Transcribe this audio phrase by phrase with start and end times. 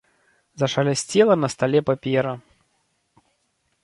[0.59, 2.33] Зашалясцела на стале папера.